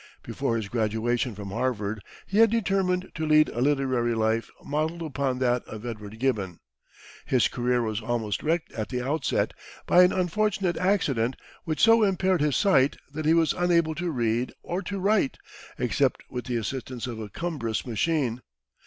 [0.23, 5.37] Before his graduation from Harvard, he had determined to lead a literary life modelled upon
[5.37, 6.59] that of Edward Gibbon.
[7.27, 9.53] His career was almost wrecked at the outset
[9.85, 11.35] by an unfortunate accident
[11.65, 15.37] which so impaired his sight that he was unable to read or to write
[15.77, 18.41] except with the assistance of a cumbrous machine.